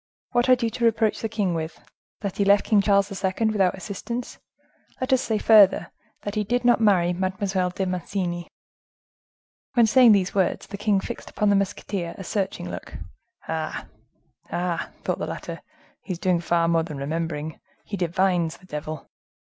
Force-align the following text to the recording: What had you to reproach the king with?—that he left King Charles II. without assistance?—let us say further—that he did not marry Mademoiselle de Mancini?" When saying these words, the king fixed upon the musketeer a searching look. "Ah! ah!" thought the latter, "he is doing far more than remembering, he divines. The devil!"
What 0.31 0.47
had 0.47 0.63
you 0.63 0.71
to 0.71 0.83
reproach 0.85 1.21
the 1.21 1.29
king 1.29 1.53
with?—that 1.53 2.37
he 2.37 2.43
left 2.43 2.63
King 2.65 2.81
Charles 2.81 3.11
II. 3.23 3.49
without 3.51 3.75
assistance?—let 3.75 5.13
us 5.13 5.21
say 5.21 5.37
further—that 5.37 6.33
he 6.33 6.43
did 6.43 6.65
not 6.65 6.81
marry 6.81 7.13
Mademoiselle 7.13 7.69
de 7.69 7.85
Mancini?" 7.85 8.47
When 9.75 9.85
saying 9.85 10.13
these 10.13 10.33
words, 10.33 10.65
the 10.65 10.77
king 10.77 11.01
fixed 11.01 11.29
upon 11.29 11.49
the 11.51 11.55
musketeer 11.55 12.15
a 12.17 12.23
searching 12.23 12.67
look. 12.71 12.95
"Ah! 13.47 13.85
ah!" 14.51 14.89
thought 15.03 15.19
the 15.19 15.27
latter, 15.27 15.61
"he 16.01 16.13
is 16.13 16.17
doing 16.17 16.39
far 16.41 16.67
more 16.67 16.81
than 16.81 16.97
remembering, 16.97 17.59
he 17.85 17.95
divines. 17.95 18.57
The 18.57 18.65
devil!" 18.65 19.07